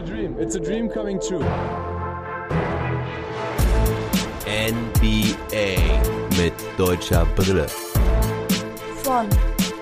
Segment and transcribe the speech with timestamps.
[0.00, 0.36] a dream.
[0.38, 1.44] It's a dream coming true.
[4.46, 5.76] NBA
[6.38, 7.66] mit deutscher Brille.
[9.02, 9.28] Von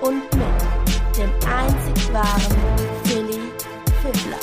[0.01, 2.57] und mit dem einzig wahren
[3.03, 3.39] Philly
[4.01, 4.39] Fiddler.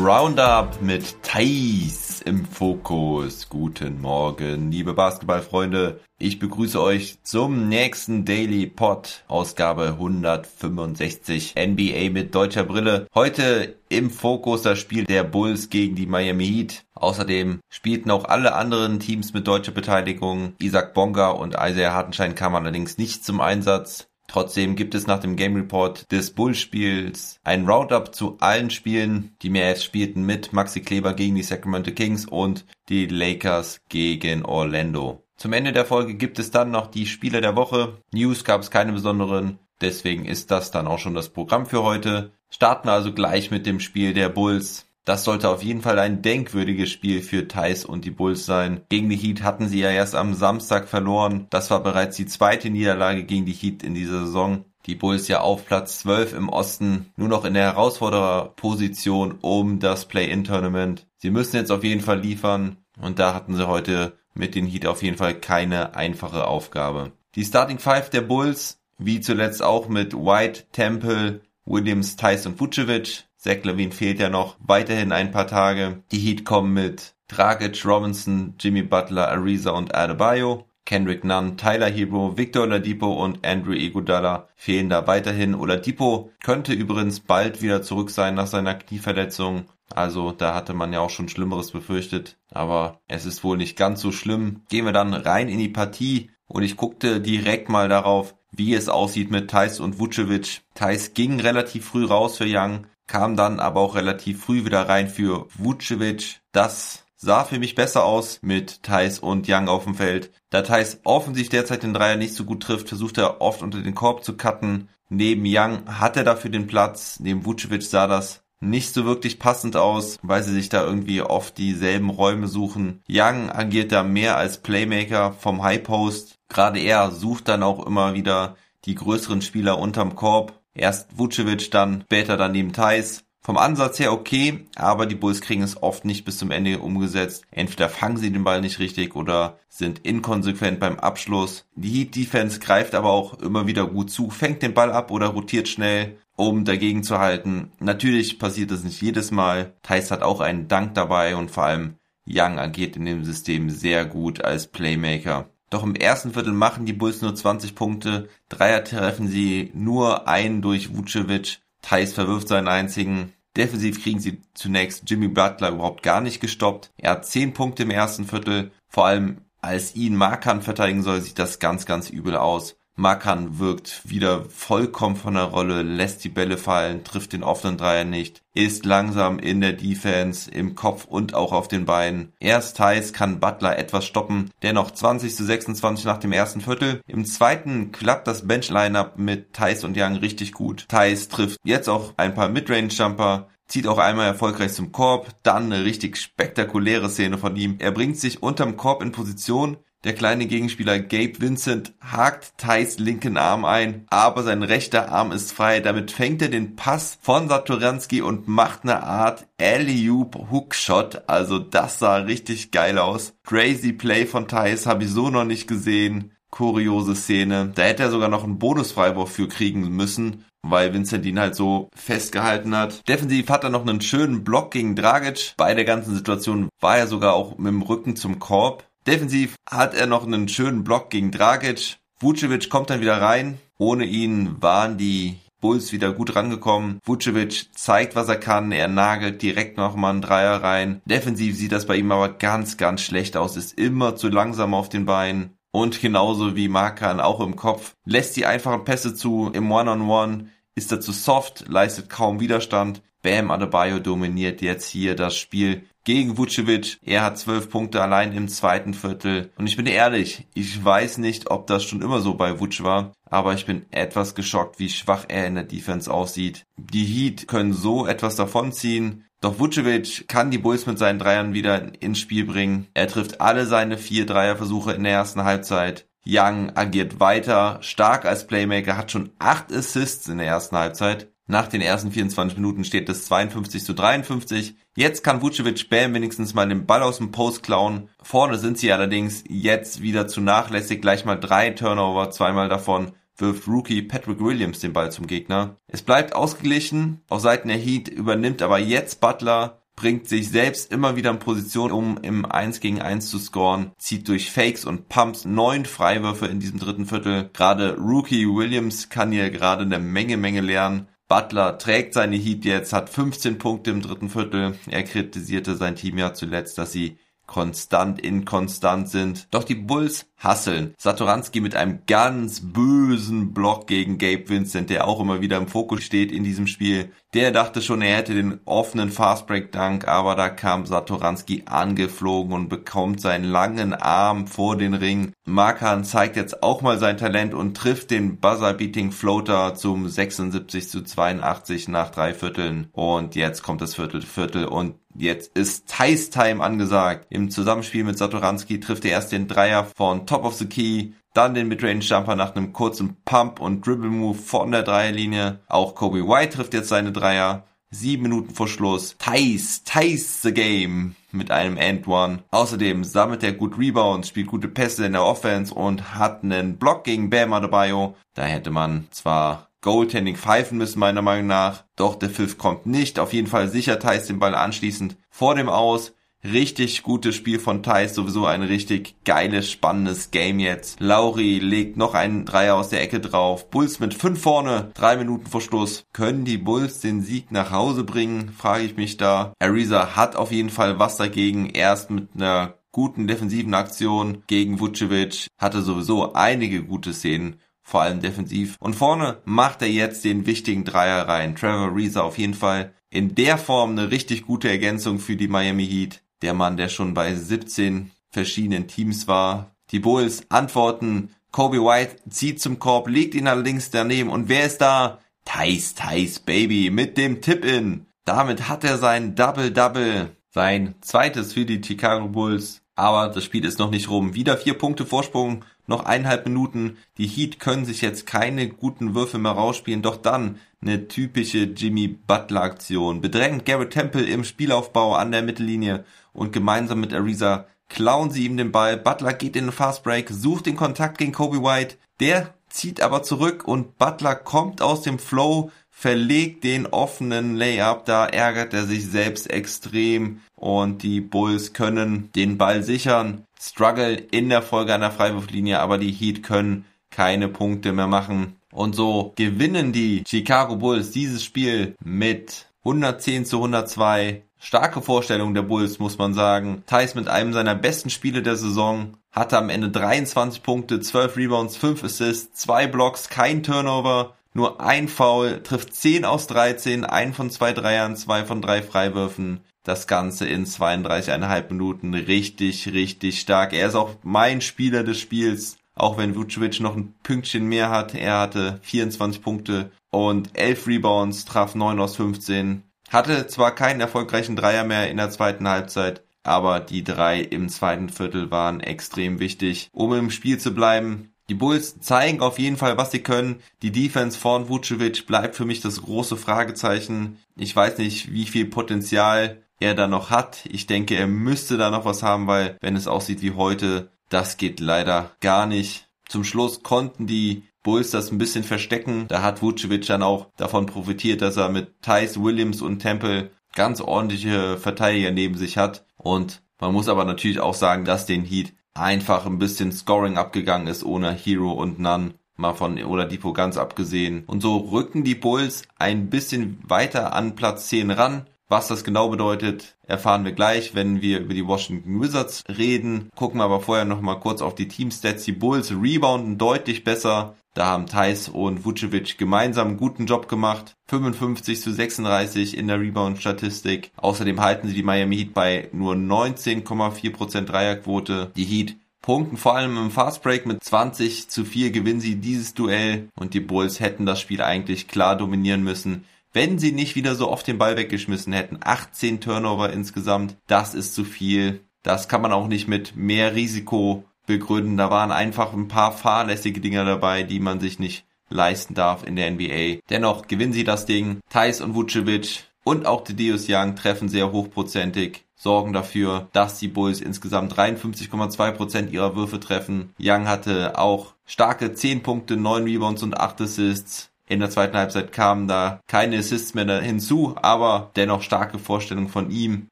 [0.00, 3.48] Roundup mit Thais im Fokus.
[3.48, 6.00] Guten Morgen, liebe Basketballfreunde.
[6.18, 13.06] Ich begrüße euch zum nächsten Daily Pod, Ausgabe 165 NBA mit deutscher Brille.
[13.14, 16.84] Heute im Fokus das Spiel der Bulls gegen die Miami Heat.
[16.94, 20.54] Außerdem spielten auch alle anderen Teams mit deutscher Beteiligung.
[20.58, 24.08] Isaac Bonga und Isaiah Hartenstein kamen allerdings nicht zum Einsatz.
[24.28, 29.34] Trotzdem gibt es nach dem Game Report des Bullspiels ein Roundup zu allen Spielen.
[29.42, 35.24] Die Mavs spielten mit Maxi Kleber gegen die Sacramento Kings und die Lakers gegen Orlando.
[35.38, 38.02] Zum Ende der Folge gibt es dann noch die Spieler der Woche.
[38.12, 39.58] News gab es keine besonderen.
[39.80, 42.32] Deswegen ist das dann auch schon das Programm für heute.
[42.50, 44.87] Starten also gleich mit dem Spiel der Bulls.
[45.08, 48.82] Das sollte auf jeden Fall ein denkwürdiges Spiel für Thais und die Bulls sein.
[48.90, 51.46] Gegen die Heat hatten sie ja erst am Samstag verloren.
[51.48, 54.66] Das war bereits die zweite Niederlage gegen die Heat in dieser Saison.
[54.84, 60.04] Die Bulls ja auf Platz 12 im Osten, nur noch in der Herausfordererposition um das
[60.04, 61.06] Play-In-Tournament.
[61.16, 64.84] Sie müssen jetzt auf jeden Fall liefern und da hatten sie heute mit den Heat
[64.84, 67.12] auf jeden Fall keine einfache Aufgabe.
[67.34, 73.27] Die Starting Five der Bulls, wie zuletzt auch mit White, Temple, Williams, Tyson, Vucevic.
[73.38, 76.02] Zach Levine fehlt ja noch weiterhin ein paar Tage.
[76.10, 80.64] Die Heat kommen mit Dragic, Robinson, Jimmy Butler, Ariza und Adebayo.
[80.84, 85.54] Kendrick Nunn, Tyler Hero, Victor Oladipo und Andrew Iguodala fehlen da weiterhin.
[85.54, 89.66] Oladipo könnte übrigens bald wieder zurück sein nach seiner Knieverletzung.
[89.94, 92.38] Also da hatte man ja auch schon Schlimmeres befürchtet.
[92.50, 94.62] Aber es ist wohl nicht ganz so schlimm.
[94.70, 98.88] Gehen wir dann rein in die Partie und ich guckte direkt mal darauf, wie es
[98.88, 100.62] aussieht mit Thais und Vucevic.
[100.74, 105.08] Thais ging relativ früh raus für Young, kam dann aber auch relativ früh wieder rein
[105.08, 106.40] für Vucevic.
[106.52, 110.30] Das sah für mich besser aus mit Thais und Young auf dem Feld.
[110.50, 113.94] Da Thais offensichtlich derzeit den Dreier nicht so gut trifft, versucht er oft unter den
[113.94, 114.88] Korb zu cutten.
[115.08, 117.18] Neben Young hat er dafür den Platz.
[117.18, 121.58] Neben Vucevic sah das nicht so wirklich passend aus, weil sie sich da irgendwie oft
[121.58, 123.02] dieselben Räume suchen.
[123.08, 126.38] Young agiert da mehr als Playmaker vom High Post.
[126.48, 130.57] Gerade er sucht dann auch immer wieder die größeren Spieler unterm Korb.
[130.78, 133.24] Erst Vucevic, dann später dann neben Thais.
[133.40, 137.44] Vom Ansatz her okay, aber die Bulls kriegen es oft nicht bis zum Ende umgesetzt.
[137.50, 141.66] Entweder fangen sie den Ball nicht richtig oder sind inkonsequent beim Abschluss.
[141.74, 145.28] Die Heat Defense greift aber auch immer wieder gut zu, fängt den Ball ab oder
[145.28, 147.72] rotiert schnell um dagegen zu halten.
[147.80, 149.74] Natürlich passiert das nicht jedes Mal.
[149.82, 151.96] Thais hat auch einen Dank dabei und vor allem
[152.28, 155.50] Young agiert in dem System sehr gut als Playmaker.
[155.70, 158.28] Doch im ersten Viertel machen die Bulls nur 20 Punkte.
[158.48, 161.58] Dreier treffen sie nur einen durch Vucevic.
[161.82, 163.34] Thais verwirft seinen einzigen.
[163.56, 166.90] Defensiv kriegen sie zunächst Jimmy Butler überhaupt gar nicht gestoppt.
[166.96, 168.70] Er hat 10 Punkte im ersten Viertel.
[168.88, 172.76] Vor allem als ihn Markan verteidigen soll, sieht das ganz, ganz übel aus.
[172.98, 178.02] Makan wirkt wieder vollkommen von der Rolle, lässt die Bälle fallen, trifft den offenen Dreier
[178.02, 182.32] nicht, ist langsam in der Defense, im Kopf und auch auf den Beinen.
[182.40, 187.00] Erst Thais kann Butler etwas stoppen, dennoch 20 zu 26 nach dem ersten Viertel.
[187.06, 190.86] Im zweiten klappt das Bench-Lineup mit Thais und Young richtig gut.
[190.88, 195.84] Thais trifft jetzt auch ein paar Midrange-Jumper, zieht auch einmal erfolgreich zum Korb, dann eine
[195.84, 197.76] richtig spektakuläre Szene von ihm.
[197.78, 203.36] Er bringt sich unterm Korb in Position, der kleine Gegenspieler Gabe Vincent hakt Thais linken
[203.36, 205.80] Arm ein, aber sein rechter Arm ist frei.
[205.80, 211.22] Damit fängt er den Pass von Satoranski und macht eine Art Alley-Oop Hookshot.
[211.26, 213.34] Also das sah richtig geil aus.
[213.44, 216.32] Crazy Play von Thais habe ich so noch nicht gesehen.
[216.50, 217.72] Kuriose Szene.
[217.74, 221.88] Da hätte er sogar noch einen Bonusfreiwurf für kriegen müssen weil Vincent ihn halt so
[221.94, 223.06] festgehalten hat.
[223.08, 225.54] Defensiv hat er noch einen schönen Block gegen Dragic.
[225.56, 228.84] Bei der ganzen Situation war er sogar auch mit dem Rücken zum Korb.
[229.08, 231.96] Defensiv hat er noch einen schönen Block gegen Dragic.
[232.20, 233.58] Vucevic kommt dann wieder rein.
[233.78, 236.98] Ohne ihn waren die Bulls wieder gut rangekommen.
[237.06, 238.70] Vucevic zeigt, was er kann.
[238.70, 241.00] Er nagelt direkt nochmal einen Dreier rein.
[241.06, 243.56] Defensiv sieht das bei ihm aber ganz, ganz schlecht aus.
[243.56, 245.56] Ist immer zu langsam auf den Beinen.
[245.70, 247.94] Und genauso wie Markan auch im Kopf.
[248.04, 250.32] Lässt die einfachen Pässe zu im One-on-One.
[250.34, 253.00] -on -One, ist er zu soft, leistet kaum Widerstand.
[253.22, 256.96] Bam Adebayo dominiert jetzt hier das Spiel gegen Vucevic.
[257.04, 259.52] Er hat zwölf Punkte allein im zweiten Viertel.
[259.58, 263.12] Und ich bin ehrlich, ich weiß nicht, ob das schon immer so bei Vuce war,
[263.28, 266.64] aber ich bin etwas geschockt, wie schwach er in der Defense aussieht.
[266.78, 269.26] Die Heat können so etwas davonziehen.
[269.42, 272.86] Doch Vucevic kann die Bulls mit seinen Dreiern wieder ins Spiel bringen.
[272.94, 276.08] Er trifft alle seine vier Dreierversuche in der ersten Halbzeit.
[276.26, 281.28] Young agiert weiter, stark als Playmaker, hat schon acht Assists in der ersten Halbzeit.
[281.50, 284.76] Nach den ersten 24 Minuten steht es 52 zu 53.
[284.94, 288.10] Jetzt kann Vucevic Bam wenigstens mal den Ball aus dem Post klauen.
[288.22, 291.00] Vorne sind sie allerdings jetzt wieder zu nachlässig.
[291.00, 295.76] Gleich mal drei Turnover, zweimal davon wirft Rookie Patrick Williams den Ball zum Gegner.
[295.86, 297.22] Es bleibt ausgeglichen.
[297.28, 301.90] Auf Seiten der Heat übernimmt aber jetzt Butler bringt sich selbst immer wieder in Position,
[301.90, 306.60] um im 1 gegen 1 zu scoren, zieht durch Fakes und Pumps neun Freiwürfe in
[306.60, 307.50] diesem dritten Viertel.
[307.52, 311.08] Gerade Rookie Williams kann hier gerade eine Menge, Menge lernen.
[311.28, 314.74] Butler trägt seine Heat jetzt, hat 15 Punkte im dritten Viertel.
[314.86, 319.48] Er kritisierte sein Team ja zuletzt, dass sie konstant inkonstant sind.
[319.50, 320.94] Doch die Bulls hasseln.
[320.98, 326.02] Satoranski mit einem ganz bösen Block gegen Gabe Vincent, der auch immer wieder im Fokus
[326.02, 327.12] steht in diesem Spiel.
[327.34, 332.68] Der dachte schon, er hätte den offenen Fastbreak Dank, aber da kam Satoranski angeflogen und
[332.68, 335.32] bekommt seinen langen Arm vor den Ring.
[335.44, 340.88] Markan zeigt jetzt auch mal sein Talent und trifft den Buzzer Beating Floater zum 76
[340.88, 342.88] zu 82 nach drei Vierteln.
[342.92, 347.26] Und jetzt kommt das Viertel Viertel und Jetzt ist Thais Time angesagt.
[347.28, 351.54] Im Zusammenspiel mit Satoranski trifft er erst den Dreier von Top of the Key, dann
[351.54, 355.60] den Midrange Jumper nach einem kurzen Pump und Dribble Move von der Dreierlinie.
[355.68, 357.64] Auch Kobe White trifft jetzt seine Dreier.
[357.90, 359.16] Sieben Minuten vor Schluss.
[359.18, 362.40] Thais, Thais the Game mit einem End One.
[362.50, 367.04] Außerdem sammelt er gut Rebounds, spielt gute Pässe in der Offense und hat einen Block
[367.04, 368.14] gegen Bam Adebayo.
[368.34, 371.84] Da hätte man zwar Goaltending pfeifen müssen, meiner Meinung nach.
[371.96, 373.18] Doch der Pfiff kommt nicht.
[373.18, 376.12] Auf jeden Fall sichert Thais den Ball anschließend vor dem Aus.
[376.44, 381.00] Richtig gutes Spiel von Thais, sowieso ein richtig geiles, spannendes Game jetzt.
[381.00, 383.70] Lauri legt noch einen Dreier aus der Ecke drauf.
[383.70, 386.04] Bulls mit fünf vorne, drei Minuten Schluss.
[386.12, 389.52] Können die Bulls den Sieg nach Hause bringen, frage ich mich da.
[389.58, 391.70] Ariza hat auf jeden Fall was dagegen.
[391.70, 398.20] Erst mit einer guten defensiven Aktion gegen Vucevic, hatte sowieso einige gute Szenen vor allem
[398.20, 398.76] defensiv.
[398.80, 401.56] Und vorne macht er jetzt den wichtigen Dreier rein.
[401.56, 405.86] Trevor Reeser auf jeden Fall in der Form eine richtig gute Ergänzung für die Miami
[405.86, 406.22] Heat.
[406.42, 409.74] Der Mann, der schon bei 17 verschiedenen Teams war.
[409.90, 411.34] Die Bulls antworten.
[411.50, 414.30] Kobe White zieht zum Korb, legt ihn allerdings daneben.
[414.30, 415.18] Und wer ist da?
[415.44, 418.06] Thais, Thais, Baby, mit dem Tip-In.
[418.24, 420.36] Damit hat er sein Double-Double.
[420.50, 422.82] Sein zweites für die Chicago Bulls.
[422.94, 424.34] Aber das Spiel ist noch nicht rum.
[424.34, 426.98] Wieder vier Punkte Vorsprung noch eineinhalb Minuten.
[427.16, 432.08] Die Heat können sich jetzt keine guten Würfe mehr rausspielen, doch dann eine typische Jimmy
[432.08, 433.20] Butler Aktion.
[433.20, 436.04] Bedrängt Garrett Temple im Spielaufbau an der Mittellinie
[436.38, 438.96] und gemeinsam mit Ariza klauen sie ihm den Ball.
[438.96, 441.96] Butler geht in den Fastbreak, sucht den Kontakt gegen Kobe White.
[442.20, 448.04] Der zieht aber zurück und Butler kommt aus dem Flow, verlegt den offenen Layup.
[448.04, 453.44] Da ärgert er sich selbst extrem und die Bulls können den Ball sichern.
[453.60, 458.54] Struggle in der Folge der Freiwurflinie, aber die Heat können keine Punkte mehr machen.
[458.70, 464.44] Und so gewinnen die Chicago Bulls dieses Spiel mit 110 zu 102.
[464.58, 466.82] Starke Vorstellung der Bulls, muss man sagen.
[466.86, 469.18] Thais mit einem seiner besten Spiele der Saison.
[469.30, 475.06] Hatte am Ende 23 Punkte, 12 Rebounds, 5 Assists, 2 Blocks, kein Turnover, nur ein
[475.08, 480.46] Foul, trifft 10 aus 13, ein von zwei Dreiern, zwei von drei Freiwürfen das Ganze
[480.48, 483.72] in 32,5 Minuten richtig, richtig stark.
[483.72, 488.14] Er ist auch mein Spieler des Spiels, auch wenn Vucevic noch ein Pünktchen mehr hat.
[488.14, 492.82] Er hatte 24 Punkte und 11 Rebounds, traf 9 aus 15.
[493.10, 498.08] Hatte zwar keinen erfolgreichen Dreier mehr in der zweiten Halbzeit, aber die drei im zweiten
[498.08, 501.32] Viertel waren extrem wichtig, um im Spiel zu bleiben.
[501.48, 503.62] Die Bulls zeigen auf jeden Fall, was sie können.
[503.80, 507.38] Die Defense von Vucevic bleibt für mich das große Fragezeichen.
[507.56, 510.60] Ich weiß nicht, wie viel Potenzial er da noch hat.
[510.70, 514.58] Ich denke, er müsste da noch was haben, weil wenn es aussieht wie heute, das
[514.58, 516.08] geht leider gar nicht.
[516.28, 519.24] Zum Schluss konnten die Bulls das ein bisschen verstecken.
[519.28, 524.02] Da hat Vucevic dann auch davon profitiert, dass er mit Thais, Williams und Temple ganz
[524.02, 526.04] ordentliche Verteidiger neben sich hat.
[526.18, 530.86] Und man muss aber natürlich auch sagen, dass den Heat einfach ein bisschen Scoring abgegangen
[530.86, 532.34] ist ohne Hero und None.
[532.56, 534.44] Mal von Oladipo ganz abgesehen.
[534.46, 538.46] Und so rücken die Bulls ein bisschen weiter an Platz 10 ran.
[538.70, 543.30] Was das genau bedeutet, erfahren wir gleich, wenn wir über die Washington Wizards reden.
[543.34, 545.44] Gucken wir aber vorher noch mal kurz auf die Teamstats.
[545.44, 547.54] Die Bulls rebounden deutlich besser.
[547.74, 550.96] Da haben Thais und Vucevic gemeinsam einen guten Job gemacht.
[551.06, 554.10] 55 zu 36 in der Rebound-Statistik.
[554.16, 558.52] Außerdem halten sie die Miami Heat bei nur 19,4% Dreierquote.
[558.56, 563.28] Die Heat punkten vor allem im Fastbreak mit 20 zu 4 gewinnen sie dieses Duell
[563.38, 567.50] und die Bulls hätten das Spiel eigentlich klar dominieren müssen wenn sie nicht wieder so
[567.50, 568.78] oft den Ball weggeschmissen hätten.
[568.82, 571.84] 18 Turnover insgesamt, das ist zu viel.
[572.02, 574.96] Das kann man auch nicht mit mehr Risiko begründen.
[574.96, 579.36] Da waren einfach ein paar fahrlässige Dinger dabei, die man sich nicht leisten darf in
[579.36, 580.00] der NBA.
[580.10, 581.38] Dennoch gewinnen sie das Ding.
[581.50, 587.20] Thais und Vucevic und auch Deus Young treffen sehr hochprozentig sorgen dafür, dass die Bulls
[587.20, 590.14] insgesamt 53,2% ihrer Würfe treffen.
[590.20, 594.30] Young hatte auch starke 10 Punkte, 9 Rebounds und 8 Assists.
[594.46, 599.50] In der zweiten Halbzeit kamen da keine Assists mehr hinzu, aber dennoch starke Vorstellung von
[599.50, 599.88] ihm.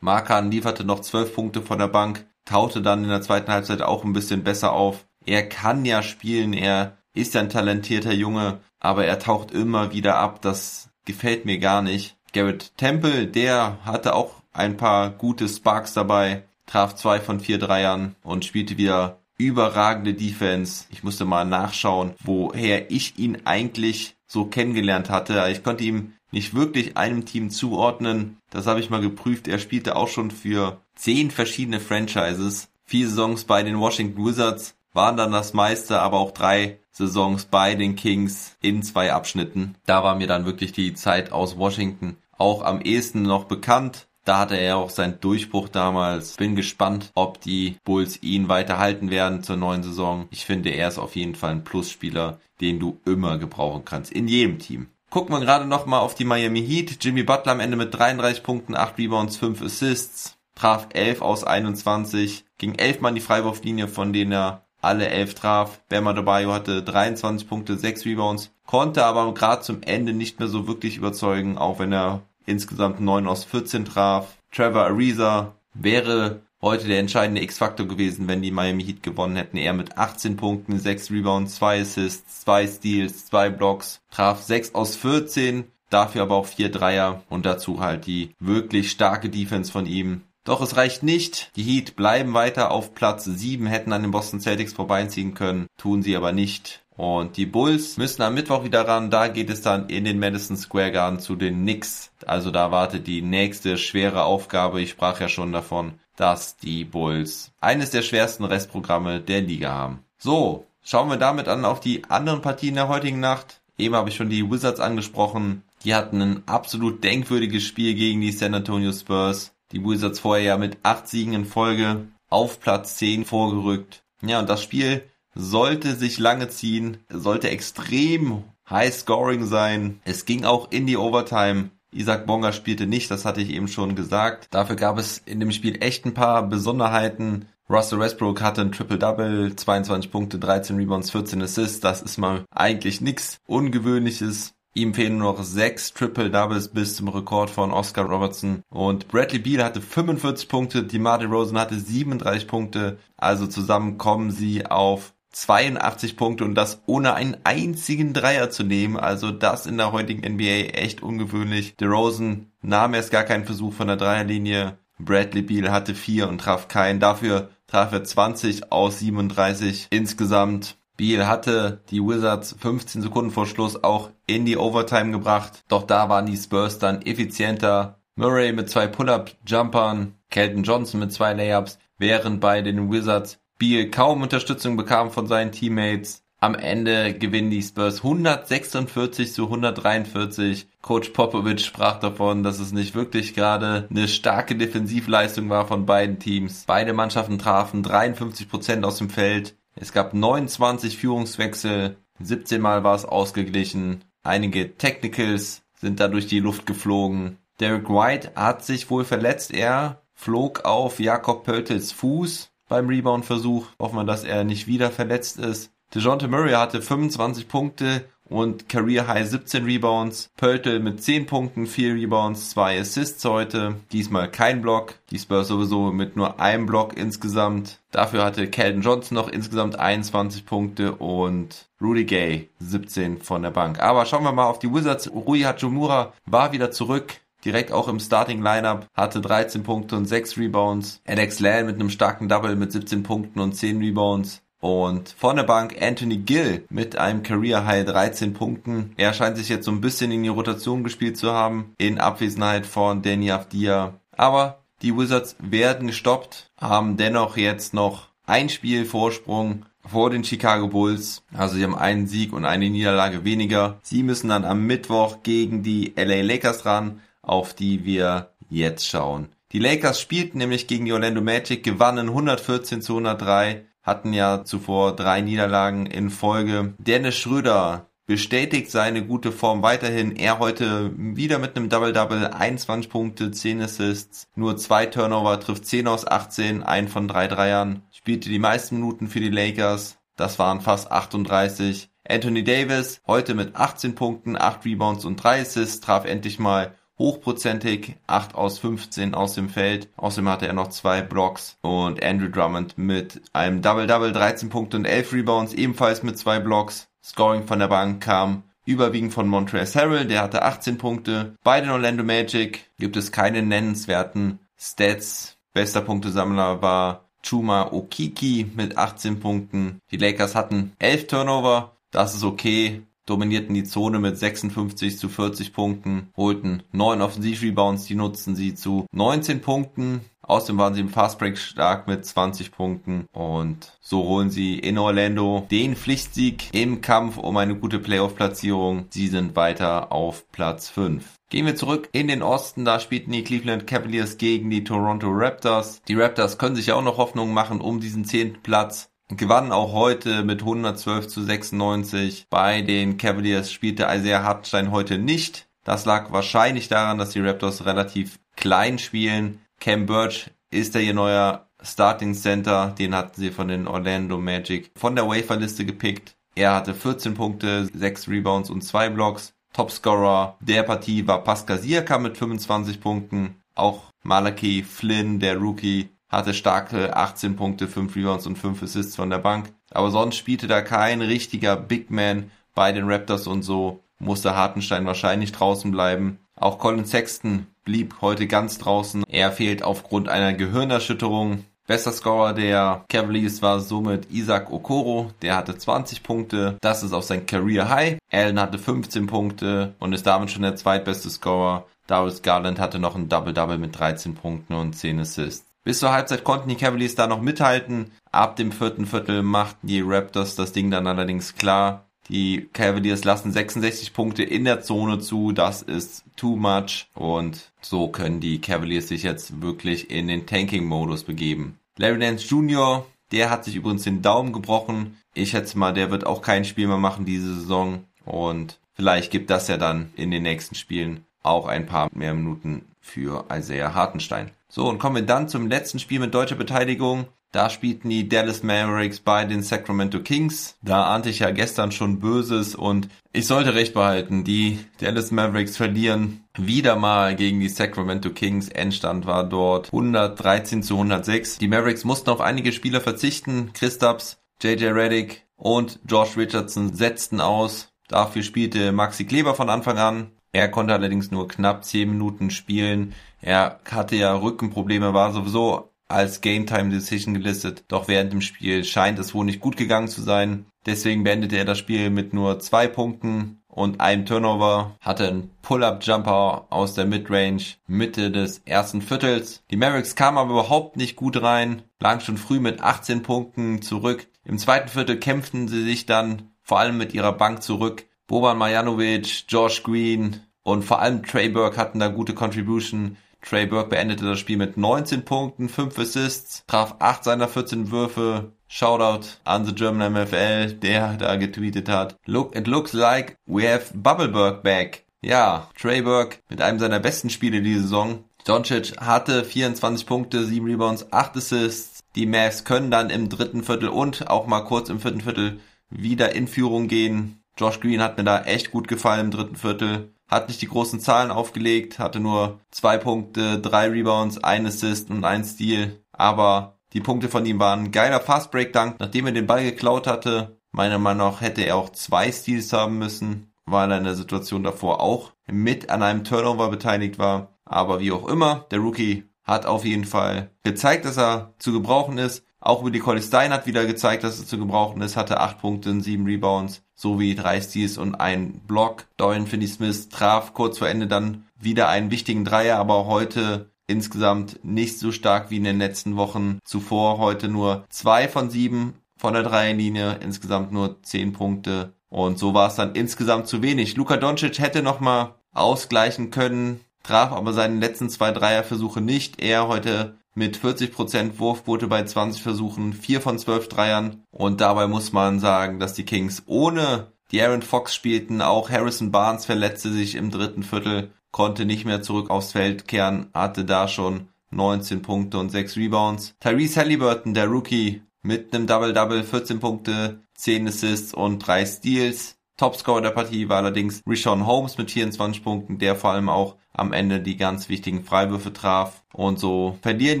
[0.00, 4.04] Markan lieferte noch 12 Punkte von der Bank, taute dann in der zweiten Halbzeit auch
[4.04, 5.06] ein bisschen besser auf.
[5.24, 10.42] Er kann ja spielen, er ist ein talentierter Junge, aber er taucht immer wieder ab,
[10.42, 12.16] das gefällt mir gar nicht.
[12.32, 18.16] Garrett Temple, der hatte auch ein paar gute Sparks dabei, traf zwei von vier Dreiern
[18.22, 20.86] und spielte wieder überragende Defense.
[20.90, 25.44] Ich musste mal nachschauen, woher ich ihn eigentlich so kennengelernt hatte.
[25.50, 28.38] Ich konnte ihm nicht wirklich einem Team zuordnen.
[28.50, 29.48] Das habe ich mal geprüft.
[29.48, 32.68] Er spielte auch schon für zehn verschiedene Franchises.
[32.84, 37.74] Vier Saisons bei den Washington Wizards waren dann das meiste, aber auch drei Saisons bei
[37.74, 39.76] den Kings in zwei Abschnitten.
[39.86, 44.08] Da war mir dann wirklich die Zeit aus Washington auch am ehesten noch bekannt.
[44.24, 46.36] Da hatte er auch seinen Durchbruch damals.
[46.36, 50.28] Bin gespannt, ob die Bulls ihn weiterhalten werden zur neuen Saison.
[50.30, 54.12] Ich finde, er ist auf jeden Fall ein Plusspieler, den du immer gebrauchen kannst.
[54.12, 54.88] In jedem Team.
[55.10, 57.04] Gucken wir gerade nochmal auf die Miami Heat.
[57.04, 60.38] Jimmy Butler am Ende mit 33 Punkten, 8 Rebounds, 5 Assists.
[60.54, 62.44] Traf 11 aus 21.
[62.58, 65.80] Ging 11 Mal in die Freiwurflinie, von denen er alle 11 traf.
[65.88, 68.50] Bam Adebayo hatte 23 Punkte, 6 Rebounds.
[68.66, 73.26] Konnte aber gerade zum Ende nicht mehr so wirklich überzeugen, auch wenn er insgesamt 9
[73.26, 74.36] aus 14 traf.
[74.50, 79.56] Trevor Ariza wäre heute der entscheidende X-Faktor gewesen, wenn die Miami Heat gewonnen hätten.
[79.56, 84.96] Er mit 18 Punkten, 6 Rebounds, 2 Assists, 2 Steals, 2 Blocks, traf 6 aus
[84.96, 90.22] 14, dafür aber auch 4 Dreier und dazu halt die wirklich starke Defense von ihm.
[90.44, 91.52] Doch es reicht nicht.
[91.56, 96.02] Die Heat bleiben weiter auf Platz 7, hätten an den Boston Celtics vorbeiziehen können, tun
[96.02, 96.82] sie aber nicht.
[96.96, 99.10] Und die Bulls müssen am Mittwoch wieder ran.
[99.10, 102.12] Da geht es dann in den Madison Square Garden zu den Knicks.
[102.26, 104.80] Also da wartet die nächste schwere Aufgabe.
[104.80, 110.04] Ich sprach ja schon davon, dass die Bulls eines der schwersten Restprogramme der Liga haben.
[110.18, 113.60] So, schauen wir damit an auf die anderen Partien der heutigen Nacht.
[113.78, 115.62] Eben habe ich schon die Wizards angesprochen.
[115.84, 119.52] Die hatten ein absolut denkwürdiges Spiel gegen die San Antonio Spurs.
[119.72, 124.02] Die Wizards vorher ja mit acht Siegen in Folge auf Platz 10 vorgerückt.
[124.22, 125.02] Ja, und das Spiel
[125.34, 130.00] sollte sich lange ziehen, sollte extrem high scoring sein.
[130.04, 131.70] Es ging auch in die Overtime.
[131.94, 134.46] Isaac Bonga spielte nicht, das hatte ich eben schon gesagt.
[134.50, 137.46] Dafür gab es in dem Spiel echt ein paar Besonderheiten.
[137.68, 141.80] Russell Westbrook hatte ein Triple-Double, 22 Punkte, 13 Rebounds, 14 Assists.
[141.80, 144.54] Das ist mal eigentlich nichts Ungewöhnliches.
[144.74, 148.62] Ihm fehlen nur noch sechs Triple-Doubles bis zum Rekord von Oscar Robertson.
[148.70, 152.98] Und Bradley Beal hatte 45 Punkte, DeMar Rosen hatte 37 Punkte.
[153.18, 158.96] Also zusammen kommen sie auf 82 Punkte und das ohne einen einzigen Dreier zu nehmen.
[158.96, 161.76] Also das in der heutigen NBA echt ungewöhnlich.
[161.76, 164.78] DeRozan nahm erst gar keinen Versuch von der Dreierlinie.
[164.98, 167.00] Bradley Beal hatte vier und traf keinen.
[167.00, 170.76] Dafür traf er 20 aus 37 insgesamt.
[170.96, 175.64] Beal hatte die Wizards 15 Sekunden vor Schluss auch in die Overtime gebracht.
[175.68, 177.98] Doch da waren die Spurs dann effizienter.
[178.14, 184.22] Murray mit zwei Pull-Up-Jumpern, Kelton Johnson mit zwei Layups, während bei den Wizards Beal kaum
[184.22, 186.24] Unterstützung bekam von seinen Teammates.
[186.40, 190.66] Am Ende gewinnen die Spurs 146 zu 143.
[190.82, 196.18] Coach Popovich sprach davon, dass es nicht wirklich gerade eine starke Defensivleistung war von beiden
[196.18, 196.64] Teams.
[196.66, 199.54] Beide Mannschaften trafen 53 Prozent aus dem Feld.
[199.74, 201.96] Es gab 29 Führungswechsel.
[202.20, 204.04] 17 Mal war es ausgeglichen.
[204.22, 207.38] Einige Technicals sind da durch die Luft geflogen.
[207.60, 209.52] Derek White hat sich wohl verletzt.
[209.52, 213.66] Er flog auf Jakob Pöltels Fuß beim Rebound-Versuch.
[213.78, 215.72] Hoffen wir, dass er nicht wieder verletzt ist.
[215.94, 220.30] DeJounte Murray hatte 25 Punkte und Career High 17 Rebounds.
[220.36, 223.76] Pöltl mit 10 Punkten, 4 Rebounds, 2 Assists heute.
[223.92, 224.94] Diesmal kein Block.
[225.10, 227.80] Die Spurs sowieso mit nur einem Block insgesamt.
[227.90, 233.80] Dafür hatte Calvin Johnson noch insgesamt 21 Punkte und Rudy Gay 17 von der Bank.
[233.80, 235.10] Aber schauen wir mal auf die Wizards.
[235.12, 240.38] Rui Hachimura war wieder zurück direkt auch im Starting Lineup, hatte 13 Punkte und 6
[240.38, 241.00] Rebounds.
[241.06, 244.41] Alex Lan mit einem starken Double mit 17 Punkten und 10 Rebounds.
[244.62, 248.94] Und von der Bank Anthony Gill mit einem Career High 13 Punkten.
[248.96, 252.64] Er scheint sich jetzt so ein bisschen in die Rotation gespielt zu haben, in Abwesenheit
[252.64, 253.94] von Danny Avdia.
[254.16, 260.68] Aber die Wizards werden gestoppt, haben dennoch jetzt noch ein Spiel Vorsprung vor den Chicago
[260.68, 261.24] Bulls.
[261.36, 263.80] Also sie haben einen Sieg und eine Niederlage weniger.
[263.82, 269.28] Sie müssen dann am Mittwoch gegen die LA Lakers ran auf die wir jetzt schauen.
[269.52, 274.94] Die Lakers spielten nämlich gegen die Orlando Magic, gewannen 114 zu 103, hatten ja zuvor
[274.96, 276.74] drei Niederlagen in Folge.
[276.78, 280.16] Dennis Schröder bestätigt seine gute Form weiterhin.
[280.16, 285.86] Er heute wieder mit einem Double-Double, 21 Punkte, 10 Assists, nur zwei Turnover, trifft 10
[285.86, 289.98] aus 18, ein von drei Dreiern, spielte die meisten Minuten für die Lakers.
[290.16, 291.90] Das waren fast 38.
[292.06, 297.96] Anthony Davis heute mit 18 Punkten, 8 Rebounds und 3 Assists, traf endlich mal hochprozentig,
[298.06, 299.88] 8 aus 15 aus dem Feld.
[299.96, 304.84] Außerdem hatte er noch zwei Blocks und Andrew Drummond mit einem Double-Double, 13 Punkte und
[304.84, 306.88] 11 Rebounds, ebenfalls mit zwei Blocks.
[307.04, 311.34] Scoring von der Bank kam überwiegend von Montrezl Harrell, der hatte 18 Punkte.
[311.42, 315.36] Bei den Orlando Magic gibt es keine nennenswerten Stats.
[315.52, 319.80] Bester Punktesammler war Chuma Okiki mit 18 Punkten.
[319.90, 325.52] Die Lakers hatten 11 Turnover, das ist okay dominierten die Zone mit 56 zu 40
[325.52, 330.00] Punkten, holten 9 Offensivrebounds, die nutzten sie zu 19 Punkten.
[330.22, 335.46] Außerdem waren sie im Fastbreak stark mit 20 Punkten und so holen sie in Orlando
[335.50, 338.86] den Pflichtsieg im Kampf um eine gute Playoff-Platzierung.
[338.90, 341.04] Sie sind weiter auf Platz 5.
[341.28, 345.82] Gehen wir zurück in den Osten, da spielten die Cleveland Cavaliers gegen die Toronto Raptors.
[345.88, 350.24] Die Raptors können sich auch noch Hoffnung machen um diesen zehnten Platz gewann auch heute
[350.24, 352.26] mit 112 zu 96.
[352.30, 355.48] Bei den Cavaliers spielte Isaiah Hartenstein heute nicht.
[355.64, 359.40] Das lag wahrscheinlich daran, dass die Raptors relativ klein spielen.
[359.60, 362.74] Cam Birch ist der ihr neuer Starting Center.
[362.78, 366.16] Den hatten sie von den Orlando Magic von der Waferliste gepickt.
[366.34, 369.34] Er hatte 14 Punkte, 6 Rebounds und 2 Blocks.
[369.52, 373.36] Topscorer der Partie war Pascal Siakam mit 25 Punkten.
[373.54, 379.10] Auch Malachi Flynn, der Rookie, hatte starke 18 Punkte, 5 Rebounds und 5 Assists von
[379.10, 379.52] der Bank.
[379.70, 384.84] Aber sonst spielte da kein richtiger Big Man bei den Raptors und so musste Hartenstein
[384.84, 386.18] wahrscheinlich draußen bleiben.
[386.36, 389.04] Auch Colin Sexton blieb heute ganz draußen.
[389.08, 391.44] Er fehlt aufgrund einer Gehirnerschütterung.
[391.68, 395.12] Bester Scorer der Cavaliers war somit Isaac Okoro.
[395.22, 396.58] Der hatte 20 Punkte.
[396.60, 397.98] Das ist auch sein Career High.
[398.10, 401.66] Allen hatte 15 Punkte und ist damit schon der zweitbeste Scorer.
[401.86, 405.51] Darius Garland hatte noch ein Double-Double mit 13 Punkten und 10 Assists.
[405.64, 407.92] Bis zur Halbzeit konnten die Cavaliers da noch mithalten.
[408.10, 411.86] Ab dem vierten Viertel machten die Raptors das Ding dann allerdings klar.
[412.08, 415.30] Die Cavaliers lassen 66 Punkte in der Zone zu.
[415.30, 416.88] Das ist too much.
[416.94, 421.58] Und so können die Cavaliers sich jetzt wirklich in den Tanking-Modus begeben.
[421.78, 424.98] Larry Nance Jr., der hat sich übrigens den Daumen gebrochen.
[425.14, 427.84] Ich schätze mal, der wird auch kein Spiel mehr machen diese Saison.
[428.04, 432.64] Und vielleicht gibt das ja dann in den nächsten Spielen auch ein paar mehr Minuten
[432.82, 434.32] für Isaiah Hartenstein.
[434.48, 437.06] So, und kommen wir dann zum letzten Spiel mit deutscher Beteiligung.
[437.30, 440.58] Da spielten die Dallas Mavericks bei den Sacramento Kings.
[440.60, 444.24] Da ahnte ich ja gestern schon Böses und ich sollte recht behalten.
[444.24, 448.50] Die Dallas Mavericks verlieren wieder mal gegen die Sacramento Kings.
[448.50, 451.38] Endstand war dort 113 zu 106.
[451.38, 453.52] Die Mavericks mussten auf einige Spieler verzichten.
[453.54, 457.72] Christaps, JJ Reddick und Josh Richardson setzten aus.
[457.88, 460.12] Dafür spielte Maxi Kleber von Anfang an.
[460.32, 462.94] Er konnte allerdings nur knapp 10 Minuten spielen.
[463.20, 468.64] Er hatte ja Rückenprobleme, war sowieso als Game Time Decision gelistet, doch während dem Spiel
[468.64, 470.46] scheint es wohl nicht gut gegangen zu sein.
[470.64, 476.46] Deswegen beendete er das Spiel mit nur zwei Punkten und einem Turnover, hatte einen Pull-Up-Jumper
[476.48, 479.42] aus der Midrange Mitte des ersten Viertels.
[479.50, 484.08] Die Mavericks kamen aber überhaupt nicht gut rein, lagen schon früh mit 18 Punkten zurück.
[484.24, 487.84] Im zweiten Viertel kämpften sie sich dann vor allem mit ihrer Bank zurück.
[488.12, 492.98] Boban Marjanovic, Josh Green und vor allem Trey Burke hatten da gute Contribution.
[493.22, 498.32] Trey Burke beendete das Spiel mit 19 Punkten, 5 Assists, traf 8 seiner 14 Würfe.
[498.48, 501.96] Shoutout an the German MFL, der da getweetet hat.
[502.04, 504.84] Look, it looks like we have Bubble Burke back.
[505.00, 508.04] Ja, Trey Burke mit einem seiner besten Spiele diese Saison.
[508.26, 511.80] Doncic hatte 24 Punkte, 7 Rebounds, 8 Assists.
[511.94, 516.14] Die Mavs können dann im dritten Viertel und auch mal kurz im vierten Viertel wieder
[516.14, 517.21] in Führung gehen.
[517.38, 519.94] Josh Green hat mir da echt gut gefallen im dritten Viertel.
[520.08, 525.04] Hat nicht die großen Zahlen aufgelegt, hatte nur zwei Punkte, drei Rebounds, ein Assist und
[525.04, 525.80] ein Steal.
[525.92, 529.86] Aber die Punkte von ihm waren geiler Fast Break Dank, nachdem er den Ball geklaut
[529.86, 530.38] hatte.
[530.50, 534.42] Meiner Meinung nach hätte er auch zwei Steals haben müssen, weil er in der Situation
[534.42, 537.38] davor auch mit an einem Turnover beteiligt war.
[537.46, 541.96] Aber wie auch immer, der Rookie hat auf jeden Fall gezeigt, dass er zu gebrauchen
[541.96, 542.24] ist.
[542.40, 545.70] Auch Willie Colley Stein hat wieder gezeigt, dass er zu gebrauchen ist, hatte acht Punkte
[545.70, 548.86] und sieben Rebounds sowie drei Steals und ein Block.
[548.96, 554.78] Dorian Finney-Smith traf kurz vor Ende dann wieder einen wichtigen Dreier, aber heute insgesamt nicht
[554.80, 556.98] so stark wie in den letzten Wochen zuvor.
[556.98, 561.72] Heute nur zwei von sieben von der Dreierlinie, insgesamt nur zehn Punkte.
[561.88, 563.76] Und so war es dann insgesamt zu wenig.
[563.76, 569.22] Luka Doncic hätte nochmal ausgleichen können, traf aber seine letzten zwei Dreierversuche nicht.
[569.22, 574.04] Er heute mit 40% Wurfquote bei 20 Versuchen, 4 von 12 Dreiern.
[574.10, 578.90] Und dabei muss man sagen, dass die Kings ohne Die Aaron Fox spielten, auch Harrison
[578.90, 583.68] Barnes verletzte sich im dritten Viertel, konnte nicht mehr zurück aufs Feld kehren, hatte da
[583.68, 586.14] schon 19 Punkte und 6 Rebounds.
[586.20, 592.16] Tyrese Halliburton, der Rookie, mit einem Double-Double, 14 Punkte, 10 Assists und 3 Steals.
[592.42, 596.72] Topscorer der Partie war allerdings Rishon Holmes mit 24 Punkten, der vor allem auch am
[596.72, 598.82] Ende die ganz wichtigen Freiwürfe traf.
[598.92, 600.00] Und so verlieren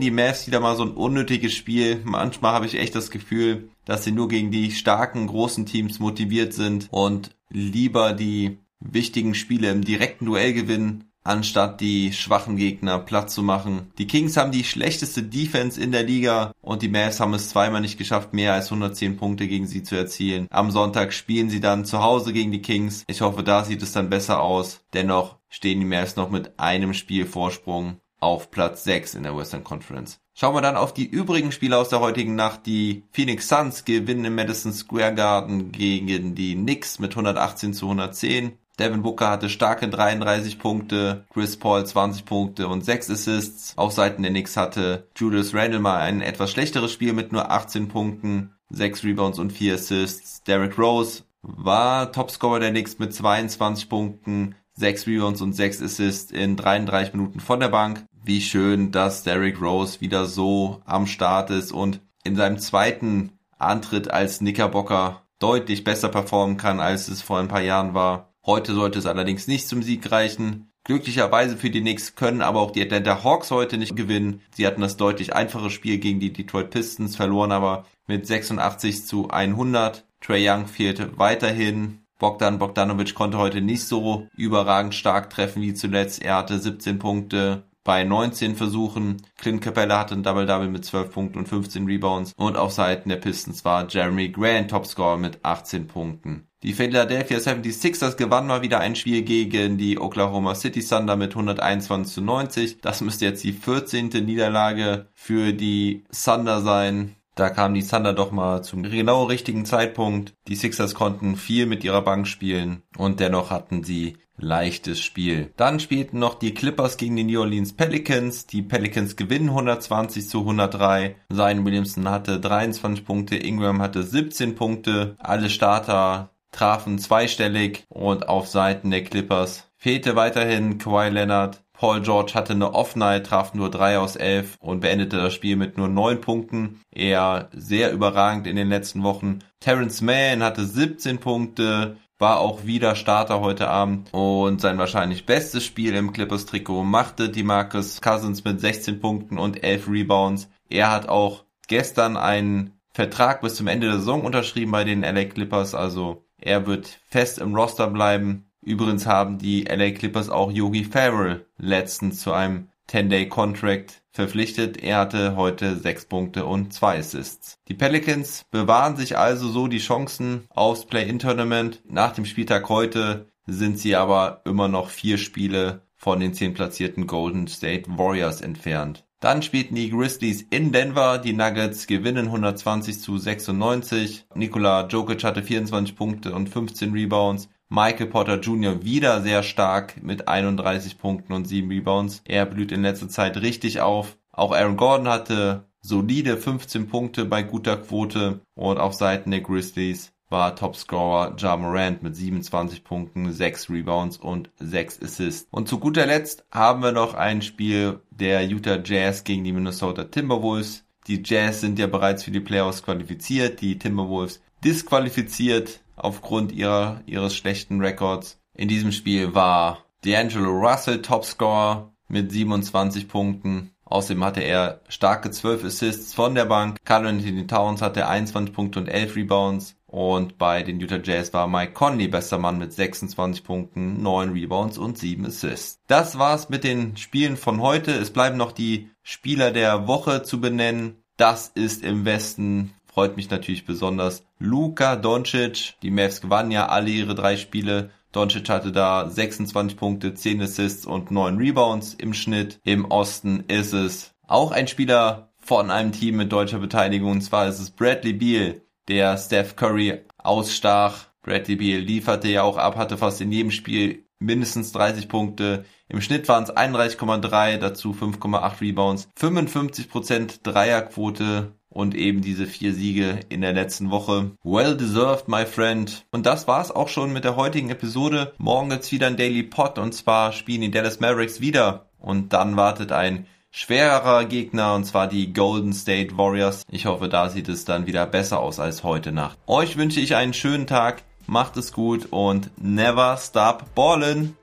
[0.00, 2.00] die Mavs wieder mal so ein unnötiges Spiel.
[2.02, 6.52] Manchmal habe ich echt das Gefühl, dass sie nur gegen die starken, großen Teams motiviert
[6.52, 13.30] sind und lieber die wichtigen Spiele im direkten Duell gewinnen, anstatt die schwachen Gegner platt
[13.30, 13.92] zu machen.
[13.98, 17.80] Die Kings haben die schlechteste Defense in der Liga und die Mavs haben es zweimal
[17.80, 20.46] nicht geschafft, mehr als 110 Punkte gegen sie zu erzielen.
[20.50, 23.04] Am Sonntag spielen sie dann zu Hause gegen die Kings.
[23.06, 24.80] Ich hoffe, da sieht es dann besser aus.
[24.92, 29.64] Dennoch stehen die Mavs noch mit einem Spiel Vorsprung auf Platz 6 in der Western
[29.64, 30.20] Conference.
[30.34, 32.64] Schauen wir dann auf die übrigen Spiele aus der heutigen Nacht.
[32.66, 38.52] Die Phoenix Suns gewinnen im Madison Square Garden gegen die Knicks mit 118 zu 110.
[38.82, 43.78] Devin Booker hatte starke 33 Punkte, Chris Paul 20 Punkte und 6 Assists.
[43.78, 47.86] Auf Seiten der Knicks hatte Julius Randle mal ein etwas schlechteres Spiel mit nur 18
[47.86, 50.42] Punkten, 6 Rebounds und 4 Assists.
[50.42, 56.56] Derrick Rose war Topscorer der Knicks mit 22 Punkten, 6 Rebounds und 6 Assists in
[56.56, 58.04] 33 Minuten von der Bank.
[58.24, 64.10] Wie schön, dass Derrick Rose wieder so am Start ist und in seinem zweiten Antritt
[64.10, 68.31] als Knickerbocker deutlich besser performen kann, als es vor ein paar Jahren war.
[68.44, 70.68] Heute sollte es allerdings nicht zum Sieg reichen.
[70.84, 74.40] Glücklicherweise für die Knicks können aber auch die Atlanta Hawks heute nicht gewinnen.
[74.52, 79.30] Sie hatten das deutlich einfache Spiel gegen die Detroit Pistons, verloren aber mit 86 zu
[79.30, 80.04] 100.
[80.20, 81.98] Trey Young fehlte weiterhin.
[82.18, 86.22] Bogdan Bogdanovic konnte heute nicht so überragend stark treffen wie zuletzt.
[86.22, 89.22] Er hatte 17 Punkte, bei 19 Versuchen.
[89.38, 92.32] Clint Capella hatte ein Double-Double mit 12 Punkten und 15 Rebounds.
[92.36, 96.48] Und auf Seiten der Pistons war Jeremy Grant Topscorer mit 18 Punkten.
[96.62, 102.14] Die Philadelphia 76ers gewannen mal wieder ein Spiel gegen die Oklahoma City Thunder mit 121
[102.14, 102.80] zu 90.
[102.80, 104.10] Das müsste jetzt die 14.
[104.24, 107.16] Niederlage für die Thunder sein.
[107.34, 110.34] Da kamen die Thunder doch mal zum genau richtigen Zeitpunkt.
[110.48, 115.52] Die Sixers konnten viel mit ihrer Bank spielen und dennoch hatten sie leichtes Spiel.
[115.56, 118.46] Dann spielten noch die Clippers gegen die New Orleans Pelicans.
[118.46, 121.16] Die Pelicans gewinnen 120 zu 103.
[121.32, 125.16] Zion Williamson hatte 23 Punkte, Ingram hatte 17 Punkte.
[125.18, 131.60] Alle Starter trafen zweistellig und auf Seiten der Clippers fehlte weiterhin Kawhi Leonard.
[131.72, 135.76] Paul George hatte eine Off-Night, traf nur 3 aus 11 und beendete das Spiel mit
[135.76, 136.80] nur 9 Punkten.
[136.92, 139.40] Eher sehr überragend in den letzten Wochen.
[139.58, 145.64] Terrence Mann hatte 17 Punkte, war auch wieder Starter heute Abend und sein wahrscheinlich bestes
[145.64, 150.48] Spiel im Clippers Trikot machte die Marcus Cousins mit 16 Punkten und 11 Rebounds.
[150.70, 155.24] Er hat auch gestern einen Vertrag bis zum Ende der Saison unterschrieben bei den LA
[155.24, 158.46] Clippers, also er wird fest im Roster bleiben.
[158.62, 164.82] Übrigens haben die LA Clippers auch Yogi Farrell letztens zu einem 10-Day-Contract verpflichtet.
[164.82, 167.58] Er hatte heute sechs Punkte und zwei Assists.
[167.68, 171.82] Die Pelicans bewahren sich also so die Chancen aufs Play-In-Tournament.
[171.88, 177.06] Nach dem Spieltag heute sind sie aber immer noch vier Spiele von den zehn platzierten
[177.06, 179.04] Golden State Warriors entfernt.
[179.22, 181.18] Dann spielten die Grizzlies in Denver.
[181.18, 184.26] Die Nuggets gewinnen 120 zu 96.
[184.34, 187.48] Nikola Jokic hatte 24 Punkte und 15 Rebounds.
[187.74, 188.84] Michael Porter Jr.
[188.84, 192.20] wieder sehr stark mit 31 Punkten und 7 Rebounds.
[192.26, 194.18] Er blüht in letzter Zeit richtig auf.
[194.30, 200.12] Auch Aaron Gordon hatte solide 15 Punkte bei guter Quote und auf Seiten der Grizzlies
[200.28, 205.48] war Topscorer Ja Morant mit 27 Punkten, 6 Rebounds und 6 Assists.
[205.50, 210.04] Und zu guter Letzt haben wir noch ein Spiel der Utah Jazz gegen die Minnesota
[210.04, 210.84] Timberwolves.
[211.06, 217.34] Die Jazz sind ja bereits für die Playoffs qualifiziert, die Timberwolves disqualifiziert aufgrund ihrer, ihres
[217.34, 218.38] schlechten Records.
[218.54, 223.70] In diesem Spiel war D'Angelo Russell Topscorer mit 27 Punkten.
[223.84, 226.78] Außerdem hatte er starke 12 Assists von der Bank.
[226.84, 229.76] Carl Anthony Towns hatte 21 Punkte und 11 Rebounds.
[229.86, 234.78] Und bei den Utah Jazz war Mike Conley bester Mann mit 26 Punkten, 9 Rebounds
[234.78, 235.78] und 7 Assists.
[235.86, 237.92] Das war's mit den Spielen von heute.
[237.92, 241.02] Es bleiben noch die Spieler der Woche zu benennen.
[241.18, 244.24] Das ist im Westen freut mich natürlich besonders.
[244.38, 247.90] Luka Doncic, die Mavs gewannen ja alle ihre drei Spiele.
[248.12, 252.60] Doncic hatte da 26 Punkte, 10 Assists und 9 Rebounds im Schnitt.
[252.64, 257.12] Im Osten ist es auch ein Spieler von einem Team mit deutscher Beteiligung.
[257.12, 261.06] Und zwar ist es Bradley Beal, der Steph Curry ausstach.
[261.22, 265.64] Bradley Beal lieferte ja auch ab, hatte fast in jedem Spiel mindestens 30 Punkte.
[265.88, 273.20] Im Schnitt waren es 31,3, dazu 5,8 Rebounds, 55% Dreierquote und eben diese vier Siege
[273.28, 274.32] in der letzten Woche.
[274.44, 276.04] Well deserved, my friend.
[276.10, 278.32] Und das war's auch schon mit der heutigen Episode.
[278.38, 282.56] Morgen gibt's wieder ein Daily Pot und zwar spielen die Dallas Mavericks wieder und dann
[282.56, 286.62] wartet ein schwererer Gegner und zwar die Golden State Warriors.
[286.70, 289.38] Ich hoffe, da sieht es dann wieder besser aus als heute Nacht.
[289.46, 294.34] Euch wünsche ich einen schönen Tag, macht es gut und never stop ballin'.